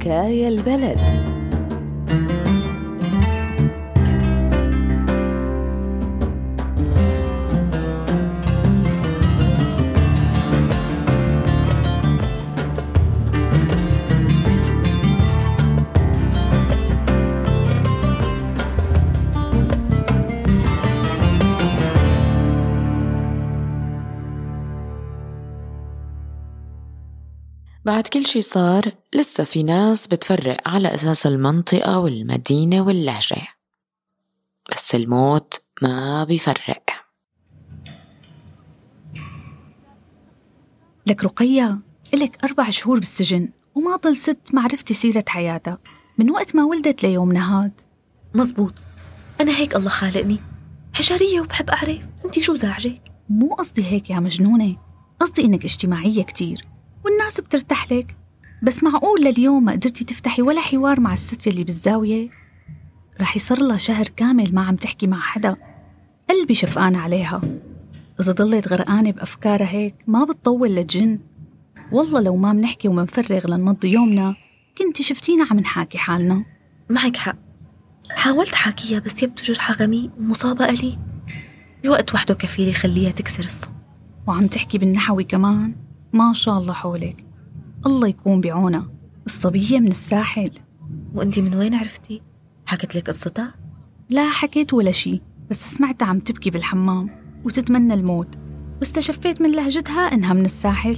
حكاية 0.00 0.48
البلد. 0.48 1.39
بعد 27.90 28.06
كل 28.06 28.26
شي 28.26 28.42
صار 28.42 28.92
لسه 29.14 29.44
في 29.44 29.62
ناس 29.62 30.06
بتفرق 30.06 30.68
على 30.68 30.94
أساس 30.94 31.26
المنطقة 31.26 31.98
والمدينة 31.98 32.80
واللهجة. 32.80 33.48
بس 34.72 34.94
الموت 34.94 35.62
ما 35.82 36.24
بيفرق. 36.24 36.82
لك 41.06 41.24
رقية 41.24 41.78
إلك 42.14 42.44
أربع 42.44 42.70
شهور 42.70 42.98
بالسجن 42.98 43.48
وما 43.74 43.96
ضل 43.96 44.16
ست 44.16 44.38
معرفتي 44.52 44.94
سيرة 44.94 45.24
حياتها. 45.28 45.78
من 46.18 46.30
وقت 46.30 46.56
ما 46.56 46.64
ولدت 46.64 47.02
ليومنا 47.02 47.64
هاد 47.64 47.80
مزبوط. 48.34 48.74
أنا 49.40 49.56
هيك 49.56 49.76
الله 49.76 49.88
خالقني. 49.88 50.38
حشرية 50.92 51.40
وبحب 51.40 51.70
أعرف. 51.70 52.00
أنت 52.24 52.38
شو 52.38 52.54
زعجك؟ 52.54 53.02
مو 53.28 53.54
قصدي 53.54 53.84
هيك 53.84 54.10
يا 54.10 54.20
مجنونة. 54.20 54.76
قصدي 55.20 55.44
إنك 55.44 55.64
اجتماعية 55.64 56.22
كتير. 56.22 56.69
والناس 57.04 57.40
بترتاح 57.40 57.92
لك 57.92 58.16
بس 58.62 58.82
معقول 58.82 59.24
لليوم 59.24 59.64
ما 59.64 59.72
قدرتي 59.72 60.04
تفتحي 60.04 60.42
ولا 60.42 60.60
حوار 60.60 61.00
مع 61.00 61.12
الست 61.12 61.46
اللي 61.46 61.64
بالزاوية؟ 61.64 62.28
رح 63.20 63.36
يصير 63.36 63.62
لها 63.62 63.78
شهر 63.78 64.08
كامل 64.08 64.54
ما 64.54 64.62
عم 64.62 64.76
تحكي 64.76 65.06
مع 65.06 65.20
حدا. 65.20 65.56
قلبي 66.30 66.54
شفقان 66.54 66.96
عليها. 66.96 67.42
إذا 68.20 68.32
ضلت 68.32 68.68
غرقانة 68.68 69.12
بأفكارها 69.12 69.68
هيك 69.68 69.94
ما 70.06 70.24
بتطول 70.24 70.68
للجن. 70.68 71.18
والله 71.92 72.20
لو 72.20 72.36
ما 72.36 72.52
منحكي 72.52 72.88
ومنفرغ 72.88 73.46
لنمضي 73.50 73.92
يومنا 73.92 74.34
كنتي 74.78 75.02
شفتينا 75.02 75.46
عم 75.50 75.60
نحاكي 75.60 75.98
حالنا. 75.98 76.44
معك 76.90 77.16
حق. 77.16 77.36
حاولت 78.10 78.54
حاكيها 78.54 78.98
بس 78.98 79.22
يبدو 79.22 79.42
جرحها 79.42 79.76
غميق 79.76 80.10
ومصابة 80.18 80.64
أليم 80.64 80.98
الوقت 81.84 82.14
وحده 82.14 82.34
كفيل 82.34 82.68
يخليها 82.68 83.10
تكسر 83.10 83.44
الصمت. 83.44 83.72
وعم 84.26 84.46
تحكي 84.46 84.78
بالنحوي 84.78 85.24
كمان. 85.24 85.89
ما 86.12 86.32
شاء 86.32 86.58
الله 86.58 86.72
حولك. 86.72 87.26
الله 87.86 88.08
يكون 88.08 88.40
بعونها 88.40 88.88
الصبية 89.26 89.80
من 89.80 89.90
الساحل. 89.90 90.50
وأنت 91.14 91.38
من 91.38 91.54
وين 91.54 91.74
عرفتي؟ 91.74 92.22
حكت 92.66 92.94
لك 92.94 93.08
قصتها؟ 93.08 93.54
لا 94.10 94.30
حكيت 94.30 94.74
ولا 94.74 94.90
شي 94.90 95.22
بس 95.50 95.74
سمعتها 95.74 96.06
عم 96.06 96.18
تبكي 96.18 96.50
بالحمام 96.50 97.10
وتتمنى 97.44 97.94
الموت. 97.94 98.38
واستشفيت 98.78 99.42
من 99.42 99.52
لهجتها 99.52 100.00
إنها 100.00 100.32
من 100.32 100.44
الساحل. 100.44 100.96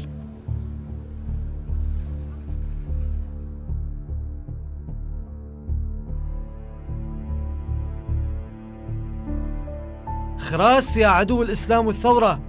خراس 10.39 10.97
يا 10.97 11.07
عدو 11.07 11.43
الإسلام 11.43 11.87
والثورة 11.87 12.41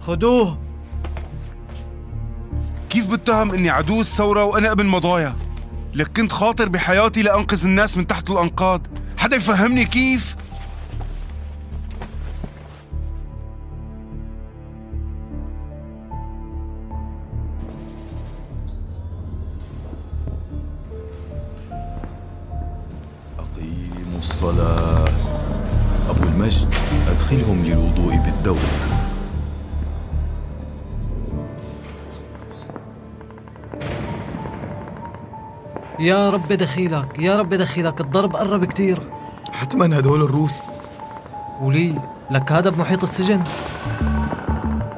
خدوه 0.00 0.65
كيف 2.96 3.10
بتهم 3.10 3.52
إني 3.52 3.70
عدو 3.70 4.00
الثورة 4.00 4.44
وأنا 4.44 4.72
ابن 4.72 4.86
مضايا؟ 4.86 5.36
لك 5.94 6.16
كنت 6.16 6.32
خاطر 6.32 6.68
بحياتي 6.68 7.22
لأنقذ 7.22 7.64
الناس 7.64 7.96
من 7.96 8.06
تحت 8.06 8.30
الأنقاض. 8.30 8.86
حدا 9.18 9.36
يفهمني 9.36 9.84
كيف؟ 9.84 10.36
يا 35.98 36.30
رب 36.30 36.52
دخيلك 36.52 37.18
يا 37.18 37.36
رب 37.36 37.54
دخيلك 37.54 38.00
الضرب 38.00 38.36
قرب 38.36 38.64
كتير. 38.64 39.02
حتما 39.52 39.98
هدول 39.98 40.22
الروس. 40.22 40.62
ولي 41.60 41.94
لك 42.30 42.52
هذا 42.52 42.70
بمحيط 42.70 43.02
السجن. 43.02 43.42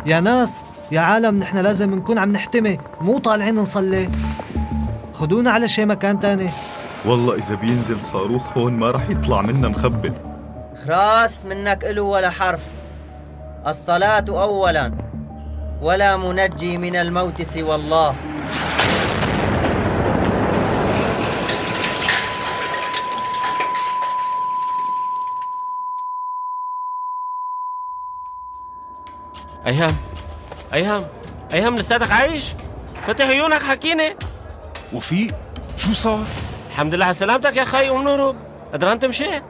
يا 0.06 0.20
ناس 0.20 0.62
يا 0.91 1.00
عالم 1.00 1.38
نحن 1.38 1.59
لازم 1.59 1.94
نكون 1.94 2.19
عم 2.19 2.32
نحتمي 2.32 2.78
مو 3.00 3.19
طالعين 3.19 3.54
نصلي. 3.54 4.09
خدونا 5.14 5.50
على 5.50 5.69
شي 5.69 5.84
مكان 5.84 6.20
تاني. 6.20 6.50
والله 7.04 7.34
إذا 7.34 7.54
بينزل 7.54 8.00
صاروخ 8.00 8.59
هون 8.59 8.72
ما 8.72 8.91
رح 8.91 9.10
يطلع 9.10 9.42
منا 9.42 9.69
مخبل. 9.69 10.12
خراس 10.86 11.44
منك 11.44 11.84
إلو 11.84 12.06
ولا 12.06 12.30
حرف. 12.30 12.60
الصلاة 13.66 14.25
أولا 14.28 14.92
ولا 15.82 16.16
منجي 16.16 16.78
من 16.78 16.97
الموت 16.97 17.42
سوى 17.42 17.75
الله. 17.75 18.15
أيهام 29.66 29.96
أيهام 30.74 31.04
أيهام 31.52 31.76
لساتك 31.76 32.10
عايش؟ 32.10 32.44
فتح 33.06 33.26
عيونك 33.26 33.62
حكيني. 33.62 34.16
وفيق 34.92 35.34
شو 35.76 35.92
صار؟ 35.92 36.24
الحمد 36.70 36.94
لله 36.94 37.04
على 37.04 37.14
سلامتك 37.14 37.56
يا 37.56 37.64
خي 37.64 37.88
قوم 37.88 38.04
نهرب 38.04 38.36
قدران 38.72 38.98
تمشي؟ 38.98 39.42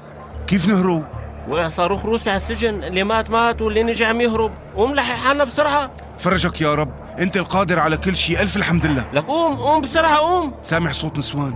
كيف 0.46 0.68
نهرب؟ 0.68 1.04
وقع 1.48 1.68
صاروخ 1.68 2.06
روسي 2.06 2.30
على 2.30 2.36
السجن 2.36 2.84
اللي 2.84 3.04
مات 3.04 3.30
مات 3.30 3.62
واللي 3.62 3.82
نجي 3.82 4.04
عم 4.04 4.20
يهرب. 4.20 4.52
قوم 4.76 4.94
لحق 4.94 5.14
حالنا 5.14 5.44
بسرعة. 5.44 5.90
فرجك 6.18 6.60
يا 6.60 6.74
رب 6.74 6.90
أنت 7.18 7.36
القادر 7.36 7.78
على 7.78 7.96
كل 7.96 8.16
شيء. 8.16 8.40
ألف 8.40 8.56
الحمد 8.56 8.86
لله. 8.86 9.04
لك 9.12 9.24
قوم 9.24 9.56
قوم 9.56 9.80
بسرعة 9.80 10.16
قوم. 10.16 10.54
سامع 10.62 10.92
صوت 10.92 11.18
نسوان. 11.18 11.54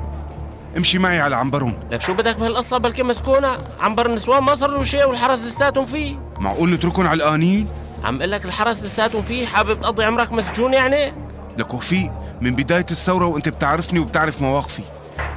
امشي 0.77 0.99
معي 0.99 1.21
على 1.21 1.37
عنبرهم. 1.37 1.75
لك 1.91 2.01
شو 2.01 2.15
بدك 2.15 2.37
بهالقصة؟ 2.37 2.79
بلكي 2.79 3.03
مسكونة. 3.03 3.59
عنبر 3.81 4.07
النسوان 4.07 4.43
ما 4.43 4.55
صار 4.55 4.71
له 4.71 4.85
شيء 4.85 5.05
والحرس 5.05 5.45
لساتهم 5.45 5.85
فيه. 5.85 6.17
معقول 6.39 6.71
نتركهم 6.71 7.07
علقانين 7.07 7.69
عم 8.05 8.17
أقول 8.17 8.31
لك 8.31 8.45
الحرس 8.45 8.85
لساتهم 8.85 9.23
فيه 9.23 9.47
حابب 9.47 9.81
تقضي 9.81 10.05
عمرك 10.05 10.33
مسجون 10.33 10.75
يعني؟ 10.75 11.13
لك 11.59 11.75
وفيق 11.75 12.11
من 12.41 12.55
بداية 12.55 12.87
الثورة 12.91 13.27
وأنت 13.27 13.49
بتعرفني 13.49 13.99
وبتعرف 13.99 14.43
مواقفي. 14.43 14.83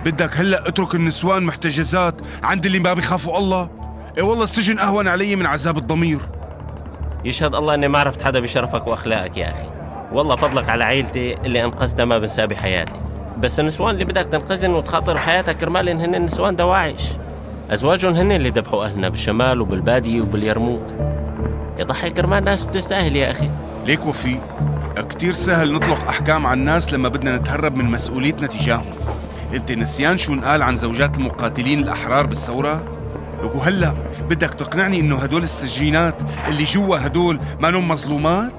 بدك 0.06 0.38
هلأ 0.38 0.68
اترك 0.68 0.96
النسوان 0.96 1.44
محتجزات 1.44 2.16
عند 2.44 2.66
اللي 2.66 2.80
ما 2.80 2.94
بيخافوا 2.94 3.38
الله؟ 3.38 3.70
اي 4.18 4.22
والله 4.22 4.44
السجن 4.44 4.80
أهون 4.80 5.08
علي 5.08 5.36
من 5.36 5.46
عذاب 5.46 5.78
الضمير. 5.78 6.20
يشهد 7.26 7.56
الله 7.56 7.74
إني 7.74 7.88
ما 7.88 8.00
عرفت 8.00 8.22
حدا 8.22 8.40
بشرفك 8.40 8.88
وأخلاقك 8.88 9.38
يا 9.38 9.52
أخي. 9.52 9.70
والله 10.12 10.36
فضلك 10.36 10.70
على 10.70 10.84
عيلتي 10.84 11.34
اللي 11.34 11.66
انقذتها 11.66 12.06
ما 12.06 12.18
بنساه 12.18 12.46
بحياتي. 12.46 12.94
بس 13.38 13.60
النسوان 13.60 13.94
اللي 13.94 14.06
بدك 14.06 14.26
تنقذن 14.26 14.74
وتخاطر 14.74 15.14
بحياتك 15.14 15.58
كرمال 15.58 15.90
هن 15.90 16.16
النسوان 16.16 16.56
دواعش. 16.56 17.04
أزواجهم 17.72 18.14
هن 18.14 18.32
اللي 18.32 18.50
ذبحوا 18.50 18.86
أهلنا 18.86 19.10
بالشمال 19.10 19.62
وبالبادية 19.62 20.22
وباليرموك. 20.22 21.15
يضحي 21.78 22.10
كرمال 22.10 22.46
ناس 22.46 22.64
بتستاهل 22.64 23.16
يا 23.16 23.32
أخي. 23.32 23.50
ليك 23.86 24.06
وفيق 24.06 24.40
كتير 25.10 25.32
سهل 25.32 25.74
نطلق 25.74 26.08
أحكام 26.08 26.46
على 26.46 26.60
الناس 26.60 26.94
لما 26.94 27.10
بدنا 27.10 27.38
نتهرب 27.38 27.76
من 27.76 27.86
مسؤوليتنا 27.86 28.48
تجاههم. 28.48 28.94
أنت 29.54 29.72
نسيان 29.72 30.18
شو 30.18 30.34
انقال 30.34 30.62
عن 30.62 30.76
زوجات 30.76 31.18
المقاتلين 31.18 31.80
الأحرار 31.80 32.26
بالثورة؟ 32.26 32.86
لك 33.44 33.56
وهلا 33.56 33.96
بدك 34.30 34.54
تقنعني 34.54 35.00
إنه 35.00 35.16
هدول 35.16 35.44
السجينات 35.44 36.16
اللي 36.48 36.64
جوا 36.64 37.06
هدول 37.06 37.40
ما 37.60 37.72
نم 37.72 37.88
مظلومات؟ 37.88 38.54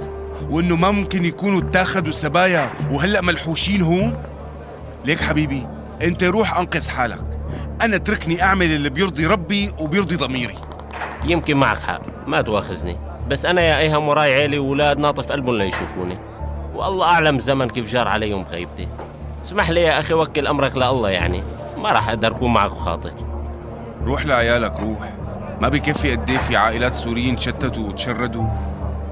وإنه 0.50 0.76
ما 0.76 0.90
ممكن 0.90 1.24
يكونوا 1.24 1.60
اتاخدوا 1.60 2.12
سبايا 2.12 2.70
وهلا 2.90 3.20
ملحوشين 3.20 3.82
هون؟ 3.82 4.16
ليك 5.04 5.20
حبيبي 5.20 5.66
أنت 6.02 6.24
روح 6.24 6.58
أنقذ 6.58 6.88
حالك. 6.88 7.38
أنا 7.82 7.96
اتركني 7.96 8.42
أعمل 8.42 8.66
اللي 8.66 8.90
بيرضي 8.90 9.26
ربي 9.26 9.72
وبيرضي 9.78 10.16
ضميري. 10.16 10.54
يمكن 11.24 11.56
معك 11.56 11.78
حق. 11.78 12.02
ما 12.26 12.42
تواخذني. 12.42 13.06
بس 13.28 13.44
أنا 13.44 13.61
يا 13.61 13.78
ايهم 13.78 14.08
وراي 14.08 14.34
عيلي 14.34 14.58
واولاد 14.58 14.99
ناطف 14.99 15.32
قلبهم 15.32 15.55
ليشوفوني 15.55 16.19
والله 16.75 17.06
أعلم 17.06 17.37
الزمن 17.37 17.69
كيف 17.69 17.93
جار 17.93 18.08
عليهم 18.08 18.44
غيبتي. 18.50 18.88
اسمح 19.44 19.70
لي 19.70 19.82
يا 19.82 20.00
أخي 20.00 20.14
وكل 20.14 20.46
أمرك 20.46 20.76
لله 20.76 21.11
يعني. 21.11 21.43
ما 21.82 21.93
راح 21.93 22.08
أقدر 22.08 22.37
أكون 22.37 22.52
معك 22.52 22.70
خاطر. 22.70 23.12
روح 24.05 24.26
لعيالك 24.26 24.81
روح. 24.81 25.12
ما 25.61 25.69
بكفي 25.69 26.17
قد 26.17 26.31
إيه 26.31 26.38
في 26.38 26.56
عائلات 26.56 26.94
سوريين 26.94 27.37
تشتتوا 27.37 27.88
وتشردوا. 27.88 28.46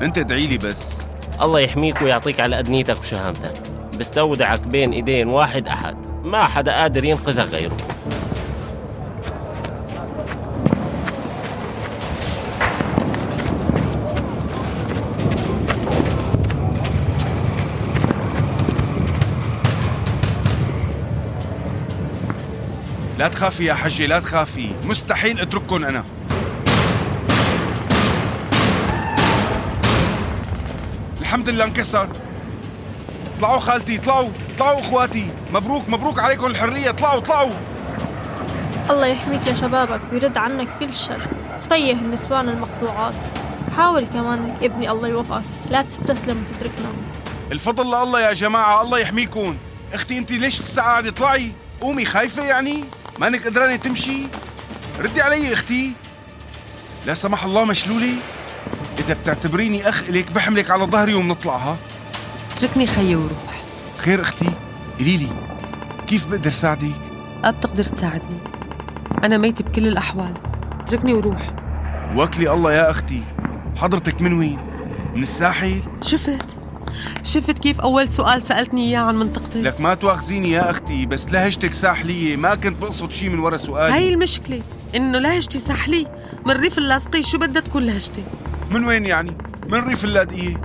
أنت 0.02 0.19
ادعي 0.19 0.46
لي 0.46 0.58
بس. 0.58 1.00
الله 1.43 1.60
يحميك 1.60 2.02
ويعطيك 2.02 2.40
على 2.40 2.56
قد 2.56 2.70
نيتك 2.70 2.99
وشهامتك. 2.99 3.52
بستودعك 3.99 4.60
بين 4.60 4.93
إيدين 4.93 5.28
واحد 5.28 5.69
أحد. 5.69 5.96
ما 6.25 6.44
حدا 6.44 6.72
قادر 6.72 7.05
ينقذها 7.05 7.44
غيره. 7.44 7.76
لا 23.19 23.28
تخافي 23.28 23.64
يا 23.64 23.75
حجة 23.75 24.06
لا 24.06 24.20
تخافي. 24.20 24.70
مستحيل 24.84 25.40
اترككم 25.40 25.84
أنا. 25.84 26.05
الحمد 31.20 31.49
لله 31.49 31.64
انكسر. 31.64 32.08
اطلعوا 33.37 33.61
خالتي 33.61 33.96
اطلعوا 33.96 34.28
اطلعوا 34.55 34.81
اخواتي. 34.81 35.31
مبروك 35.52 35.88
مبروك 35.88 36.19
عليكم 36.19 36.46
الحرية. 36.46 36.90
اطلعوا 36.90 37.19
اطلعوا. 37.19 37.52
الله 38.90 39.06
يحميك 39.06 39.46
يا 39.46 39.55
شبابك 39.55 40.00
ويرد 40.12 40.37
عنك 40.37 40.69
كل 40.81 40.94
شر. 40.94 41.28
طيه 41.70 41.93
النسوان 41.93 42.49
المقطوعات. 42.49 43.14
حاول 43.76 44.06
كمان 44.06 44.55
ابني 44.62 44.90
الله 44.90 45.08
يوفقك. 45.08 45.43
لا 45.70 45.82
تستسلم 45.82 46.44
وتتركنا. 46.44 46.88
الفضل 47.52 47.87
لله 47.87 48.20
يا 48.20 48.32
جماعة 48.32 48.82
الله 48.82 48.99
يحميكم 48.99 49.56
أختي 49.93 50.19
انت 50.19 50.32
ليش 50.32 50.60
لسه 50.60 50.82
قاعدة 50.82 51.08
اطلعي. 51.08 51.52
قومي 51.81 52.05
خايفة 52.05 52.43
يعني؟ 52.43 52.84
مانك 53.19 53.46
قدرانة 53.46 53.76
تمشي؟ 53.76 54.26
ردي 55.00 55.22
علي 55.22 55.52
أختي. 55.52 55.93
لا 57.06 57.14
سمح 57.14 57.44
الله 57.44 57.64
مشلولة 57.64 58.12
إذا 58.99 59.14
بتعتبريني 59.14 59.88
أخ 59.88 60.02
إلك 60.08 60.32
بحملك 60.32 60.70
على 60.70 60.84
ظهري 60.84 61.14
وبنطلع 61.14 61.56
ها؟ 61.56 61.76
اتركني 62.56 62.87
خيي 62.87 63.16
وروح. 63.16 63.62
خير 63.99 64.20
أختي 64.20 64.50
قولي 64.99 65.16
لي 65.16 65.28
كيف 66.06 66.26
بقدر 66.26 66.50
ساعدك؟ 66.50 66.94
ما 67.43 67.50
بتقدر 67.50 67.84
تساعدني؟ 67.84 68.38
أنا 69.25 69.38
ميت 69.38 69.62
بكل 69.62 69.87
الأحوال. 69.87 70.34
اتركني 70.81 71.12
وروح. 71.12 71.50
وكلي 72.17 72.52
الله 72.52 72.72
يا 72.72 72.90
أختي. 72.90 73.22
حضرتك 73.76 74.20
من 74.20 74.38
وين؟ 74.38 74.58
من 75.14 75.22
الساحل؟ 75.22 75.81
شفت؟ 76.02 76.53
شفت 77.23 77.58
كيف 77.58 77.81
أول 77.81 78.08
سؤال 78.08 78.43
سألتني 78.43 78.88
إياه 78.88 79.00
عن 79.00 79.17
منطقتي؟ 79.17 79.62
لك 79.62 79.81
ما 79.81 79.94
تواخذيني 79.94 80.50
يا 80.50 80.70
أختي 80.70 81.06
بس 81.06 81.32
لهجتك 81.32 81.75
ساحليه 81.75 82.37
ما 82.37 82.55
كنت 82.55 82.82
بقصد 82.82 83.11
شيء 83.11 83.29
من 83.29 83.38
ورا 83.38 83.56
سؤالي. 83.56 83.94
هاي 83.94 84.14
المشكلة 84.14 84.62
إنه 84.94 85.19
لهجتي 85.19 85.58
ساحلي 85.58 86.06
من 86.46 86.52
ريف 86.52 86.79
اللاصقي 86.79 87.23
شو 87.23 87.38
بدها 87.38 87.62
تكون 87.62 87.87
لهجتي؟ 87.87 88.23
من 88.70 88.85
وين 88.85 89.05
يعني؟ 89.05 89.37
من 89.69 89.81
ريف 89.81 90.05
اللاذقيه 90.05 90.61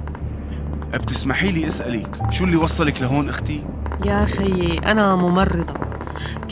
بتسمحي 0.94 1.52
لي 1.52 1.68
أسألك 1.68 2.20
شو 2.31 2.44
اللي 2.44 2.56
وصلك 2.56 3.02
لهون 3.02 3.30
أختي؟ 3.30 3.66
يا 4.06 4.26
خيي 4.26 4.80
أنا 4.80 5.16
ممرضة. 5.16 5.74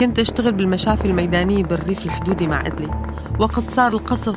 كنت 0.00 0.18
أشتغل 0.18 0.52
بالمشافي 0.52 1.04
الميدانية 1.04 1.62
بالريف 1.62 2.04
الحدودي 2.04 2.46
مع 2.46 2.66
إدلي. 2.66 2.90
وقت 3.38 3.70
صار 3.70 3.92
القصف 3.92 4.36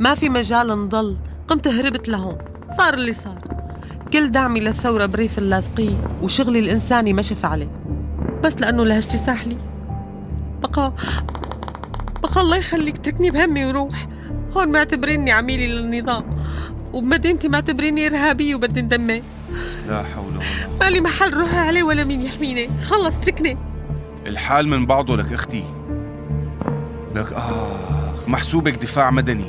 ما 0.00 0.14
في 0.14 0.28
مجال 0.28 0.68
نضل. 0.68 1.16
قمت 1.48 1.68
هربت 1.68 2.08
لهون. 2.08 2.38
صار 2.76 2.94
اللي 2.94 3.12
صار. 3.12 3.57
كل 4.12 4.30
دعمي 4.30 4.60
للثورة 4.60 5.06
بريف 5.06 5.38
اللاصقي 5.38 5.88
وشغلي 6.22 6.58
الإنساني 6.58 7.12
ما 7.12 7.22
شف 7.22 7.44
عليه. 7.44 7.68
بس 8.44 8.60
لأنه 8.60 8.84
لهجتي 8.84 9.16
ساحلي 9.16 9.56
بقى 10.62 10.92
بقى 12.22 12.40
الله 12.40 12.56
يخليك 12.56 12.98
تركني 12.98 13.30
بهمي 13.30 13.64
وروح. 13.64 14.08
هون 14.56 14.68
معتبريني 14.68 15.32
عميلي 15.32 15.66
للنظام. 15.66 16.24
وبمدينتي 16.92 17.48
معتبريني 17.48 18.06
إرهابية 18.06 18.54
وبدي 18.54 18.80
اندمج 18.80 19.22
لا 19.88 20.02
حول 20.02 20.36
ولا 20.36 20.78
مالي 20.80 21.00
محل 21.00 21.34
روحي 21.34 21.56
عليه 21.56 21.82
ولا 21.82 22.04
مين 22.04 22.22
يحميني. 22.22 22.70
خلص 22.82 23.20
تركني. 23.20 23.56
الحال 24.26 24.68
من 24.68 24.86
بعضه 24.86 25.16
لك 25.16 25.32
أختي. 25.32 25.64
لك 27.14 27.32
آخ 27.32 28.28
محسوبك 28.28 28.82
دفاع 28.82 29.10
مدني. 29.10 29.44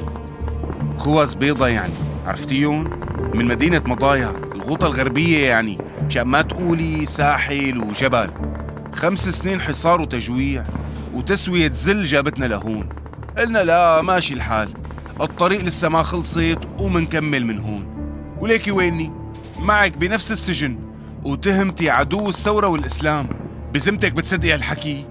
خوذ 0.97 1.37
بيضة 1.37 1.67
يعني. 1.67 1.93
عرفتيهم؟ 2.25 2.89
من 3.33 3.45
مدينة 3.45 3.81
مضايا. 3.85 4.33
الغوطة 4.59 4.87
الغربية 4.87 5.47
يعني 5.47 5.77
مشان 6.05 6.21
ما 6.21 6.41
تقولي 6.41 7.05
ساحل 7.05 7.77
وجبل. 7.77 8.29
خمس 8.93 9.29
سنين 9.29 9.61
حصار 9.61 10.01
وتجويع 10.01 10.63
وتسوية 11.13 11.71
زل 11.71 12.03
جابتنا 12.03 12.45
لهون. 12.45 12.89
قلنا 13.37 13.63
لا 13.63 14.01
ماشي 14.01 14.33
الحال. 14.33 14.69
الطريق 15.21 15.63
لسه 15.63 15.89
ما 15.89 16.03
خلصت 16.03 16.59
ومنكمل 16.79 17.45
من 17.45 17.59
هون. 17.59 17.85
وليكي 18.41 18.71
ويني؟ 18.71 19.11
معك 19.59 19.97
بنفس 19.97 20.31
السجن 20.31 20.79
وتهمتي 21.23 21.89
عدو 21.89 22.29
الثورة 22.29 22.67
والإسلام. 22.67 23.29
بذمتك 23.73 24.13
بتصدقي 24.13 24.53
هالحكي 24.53 25.05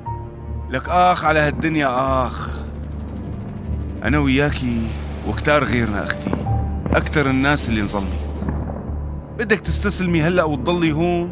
لك 0.70 0.88
آخ 0.88 1.24
على 1.24 1.40
هالدنيا 1.40 2.26
آخ. 2.26 2.58
أنا 4.04 4.18
وياكي 4.18 4.82
وكتار 5.28 5.64
غيرنا 5.64 6.04
أختي. 6.04 6.30
أكتر 6.94 7.30
الناس 7.30 7.68
اللي 7.68 7.80
انظلمت. 7.80 8.27
بدك 9.38 9.60
تستسلمي 9.60 10.22
هلأ 10.22 10.44
وتضلي 10.44 10.92
هون. 10.92 11.30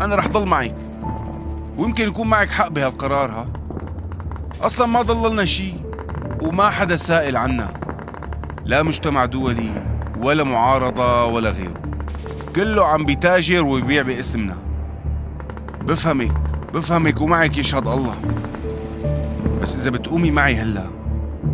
أنا 0.00 0.14
رح 0.14 0.28
ضل 0.28 0.46
معك. 0.46 0.74
ويمكن 1.78 2.08
يكون 2.08 2.28
معك 2.28 2.50
حق 2.50 2.68
بهالقرار 2.68 3.30
ها؟ 3.30 3.48
أصلا 4.62 4.86
ما 4.86 5.02
ضللنا 5.02 5.44
شي 5.44 5.74
وما 6.42 6.70
حدا 6.70 6.96
سائل 6.96 7.36
عنا. 7.36 7.72
لا 8.64 8.82
مجتمع 8.82 9.24
دولي 9.24 9.70
ولا 10.22 10.44
معارضة 10.44 11.24
ولا 11.24 11.50
غيره. 11.50 11.74
كله 12.56 12.86
عم 12.86 13.04
بيتاجر 13.04 13.64
ويبيع 13.64 14.02
باسمنا. 14.02 14.56
بفهمك 15.82 16.32
بفهمك 16.74 17.20
ومعك 17.20 17.58
يشهد 17.58 17.86
الله. 17.86 18.14
بس 19.62 19.76
إذا 19.76 19.90
بتقومي 19.90 20.30
معي 20.30 20.56
هلا 20.56 20.86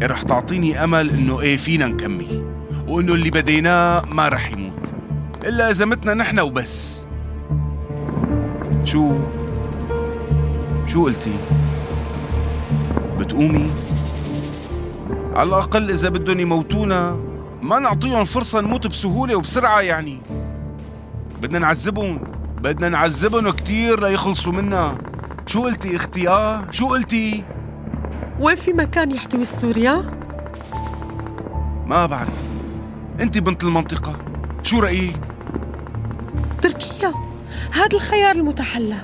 رح 0.03 0.23
تعطيني 0.23 0.85
أمل 0.85 1.11
إنه 1.11 1.41
إيه 1.41 1.57
فينا 1.57 1.87
نكمل. 1.87 2.53
وإنه 2.89 3.15
اللي 3.15 3.31
بديناه 3.31 4.03
ما 4.11 4.29
رح 4.29 4.53
يموت. 4.53 4.92
إلا 5.47 5.71
إذا 5.71 5.85
متنا 5.85 6.15
نحن 6.15 6.41
وبس. 6.41 7.07
شو؟ 8.85 9.13
شو 10.87 11.05
قلتي؟ 11.05 11.35
بتقومي؟ 13.19 13.71
على 15.35 15.49
الأقل 15.49 15.91
إذا 15.91 16.09
بدهم 16.09 16.41
يموتونا 16.41 17.17
ما 17.63 17.79
نعطيهم 17.79 18.25
فرصة 18.25 18.61
نموت 18.61 18.87
بسهولة 18.87 19.37
وبسرعة 19.37 19.81
يعني. 19.81 20.19
بدنا 21.43 21.59
نعذبهم 21.59 22.21
بدنا 22.63 22.89
نعذبهم 22.89 23.51
كتير 23.51 24.01
ليخلصوا 24.01 24.53
منا. 24.53 24.99
شو 25.47 25.63
قلتي 25.63 25.97
أختي 25.97 26.29
آه 26.29 26.71
شو 26.71 26.89
قلتي؟ 26.89 27.45
وين 28.41 28.57
في 28.57 28.73
مكان 28.73 29.11
يحتوي 29.11 29.45
سوريا؟ 29.45 30.11
ما 31.87 32.07
بعرف. 32.07 32.43
انت 33.21 33.39
بنت 33.39 33.65
المنطقة. 33.65 34.17
شو 34.63 34.81
رأيك؟ 34.81 35.32
تركيا. 36.63 37.15
هذا 37.73 37.89
الخيار 37.95 38.37
المتحلى. 38.37 38.97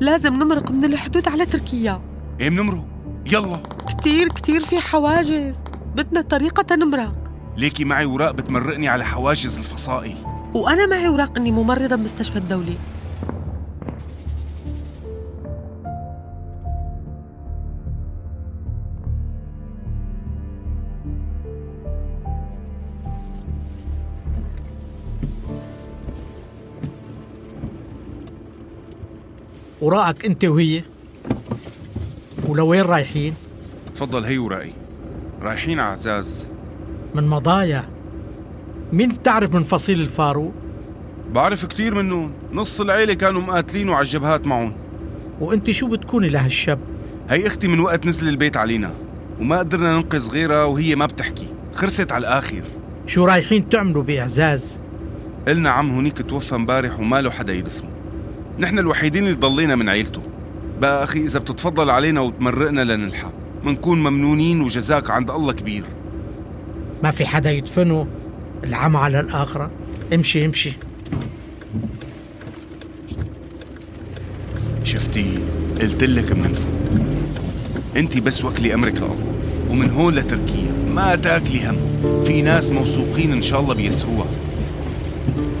لازم 0.00 0.34
نمرق 0.34 0.70
من 0.70 0.84
الحدود 0.84 1.28
على 1.28 1.46
تركيا. 1.46 2.00
إيه 2.40 2.50
بنمرق 2.50 2.84
يلا. 3.26 3.60
كتير 3.88 4.28
كتير 4.28 4.64
في 4.64 4.80
حواجز. 4.80 5.54
بدنا 5.96 6.22
طريقة 6.22 6.76
نمرق. 6.76 7.14
ليكي 7.56 7.84
معي 7.84 8.04
وراق 8.04 8.30
بتمرقني 8.30 8.88
على 8.88 9.04
حواجز 9.04 9.58
الفصائل. 9.58 10.16
وأنا 10.54 10.86
معي 10.86 11.06
أوراق 11.06 11.38
إني 11.38 11.50
ممرضة 11.50 11.96
بمستشفى 11.96 12.36
الدولي. 12.36 12.76
وراءك 29.84 30.24
انت 30.24 30.44
وهي. 30.44 30.82
ولوين 32.48 32.82
رايحين؟ 32.82 33.34
تفضل 33.94 34.24
هي 34.24 34.38
وراقي 34.38 34.70
رايحين 35.42 35.80
عزاز 35.80 36.48
من 37.14 37.28
مضايا. 37.28 37.88
مين 38.92 39.08
بتعرف 39.08 39.54
من 39.54 39.62
فصيل 39.62 40.00
الفاروق؟ 40.00 40.52
بعرف 41.32 41.66
كتير 41.66 41.94
منهم 41.94 42.32
نص 42.52 42.80
العيلة 42.80 43.14
كانوا 43.14 43.40
مقاتلين 43.40 43.90
على 43.90 44.02
الجبهات 44.04 44.46
معهم. 44.46 44.72
وانت 45.40 45.70
شو 45.70 45.88
بتكوني 45.88 46.28
لهالشاب 46.28 46.78
هي 47.30 47.46
أختي 47.46 47.68
من 47.68 47.80
وقت 47.80 48.06
نزل 48.06 48.28
البيت 48.28 48.56
علينا 48.56 48.94
وما 49.40 49.58
قدرنا 49.58 49.96
ننقذ 49.96 50.30
غيرها 50.30 50.64
وهي 50.64 50.96
ما 50.96 51.06
بتحكي. 51.06 51.46
خرست 51.74 52.12
على 52.12 52.20
الآخر. 52.20 52.62
شو 53.06 53.24
رايحين 53.24 53.68
تعملوا 53.68 54.02
بإعزاز؟ 54.02 54.80
قلنا 55.48 55.70
عم 55.70 55.90
هونيك 55.90 56.22
توفى 56.22 56.54
امبارح 56.54 57.00
وما 57.00 57.20
له 57.20 57.30
حدا 57.30 57.52
يدفنه. 57.52 57.93
نحن 58.58 58.78
الوحيدين 58.78 59.24
اللي 59.24 59.34
ضلينا 59.34 59.76
من 59.76 59.88
عيلته. 59.88 60.22
بقى 60.80 61.04
أخي 61.04 61.24
إذا 61.24 61.38
بتتفضل 61.38 61.90
علينا 61.90 62.20
وتمرقنا 62.20 62.84
لنلحق. 62.84 63.32
منكون 63.64 63.98
ممنونين 64.02 64.60
وجزاك 64.60 65.10
عند 65.10 65.30
الله 65.30 65.52
كبير. 65.52 65.82
ما 67.02 67.10
في 67.10 67.26
حدا 67.26 67.50
يدفنه 67.50 68.06
العمى 68.64 68.98
على 68.98 69.20
الآخرة. 69.20 69.70
امشي 70.14 70.46
امشي. 70.46 70.72
شفتي؟ 74.84 75.38
قلت 75.80 76.04
لك 76.04 76.32
منفوت 76.32 76.66
أنت 77.96 78.18
بس 78.18 78.44
وكلي 78.44 78.74
أمرك 78.74 78.96
لله 78.96 79.16
ومن 79.70 79.90
هون 79.90 80.14
لتركيا. 80.14 80.72
ما 80.94 81.14
تاكلي 81.14 81.70
هم. 81.70 81.76
في 82.24 82.42
ناس 82.42 82.70
موثوقين 82.70 83.32
إن 83.32 83.42
شاء 83.42 83.60
الله 83.60 83.74
بيسروها. 83.74 84.26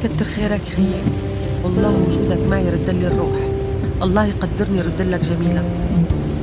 كتر 0.02 0.24
خيرك 0.24 0.60
خيي. 0.76 1.02
والله 1.64 1.93
وجودك 2.34 2.48
معي 2.48 2.68
رد 2.68 2.90
لي 2.90 3.06
الروح. 3.06 3.36
الله 4.02 4.24
يقدرني 4.26 4.80
رد 4.80 5.02
لك 5.02 5.20
جميلك 5.20 5.64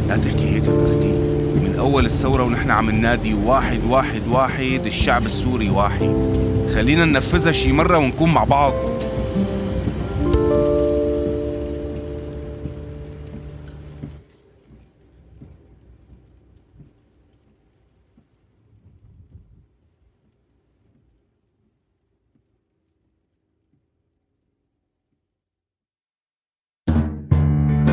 لا 0.07 0.17
تحكي 0.17 0.49
هيك 0.49 0.63
أختي 0.63 1.13
من 1.55 1.75
أول 1.79 2.05
الثورة 2.05 2.43
ونحن 2.43 2.71
عم 2.71 2.89
ننادي 2.89 3.33
واحد 3.33 3.79
واحد 3.89 4.21
واحد 4.31 4.81
الشعب 4.85 5.25
السوري 5.25 5.69
واحد. 5.69 6.15
خلينا 6.73 7.05
ننفذها 7.05 7.51
شي 7.51 7.71
مرة 7.71 7.97
ونكون 7.97 8.33
مع 8.33 8.43
بعض. 8.43 8.73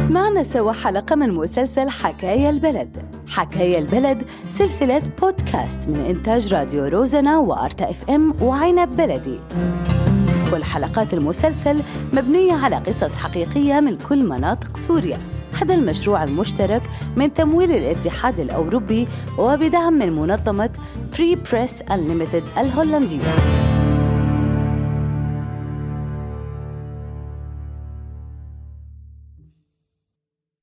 سمعنا 0.09 0.43
سوا 0.43 0.73
حلقة 0.73 1.17
من 1.17 1.35
مسلسل 1.35 1.91
حكاية 1.91 2.51
البلد. 2.51 3.03
حكاية 3.29 3.79
البلد 3.79 4.23
سلسلة 4.49 5.03
بودكاست 5.21 5.89
من 5.89 6.01
إنتاج 6.01 6.55
راديو 6.55 6.87
روزنا 6.87 7.39
وأرتا 7.39 7.91
FM 7.91 8.35
وعنب 8.43 8.97
بلدي. 8.97 9.41
كل 10.51 10.65
حلقات 10.65 11.15
المسلسل 11.15 11.83
مبنية 12.13 12.53
على 12.53 12.77
قصص 12.77 13.17
حقيقية 13.17 13.81
من 13.81 13.99
كل 14.09 14.29
مناطق 14.29 14.77
سوريا. 14.77 15.19
هذا 15.63 15.75
المشروع 15.75 16.25
المشترك 16.25 16.83
من 17.17 17.35
تمويل 17.35 17.71
الاتحاد 17.71 18.41
الأوروبي 18.41 19.09
وبدعم 19.39 19.93
من 19.93 20.13
منظمة 20.13 20.71
Free 21.13 21.35
Press 21.35 21.83
Unlimited 21.83 22.59
الهولندية. 22.59 23.68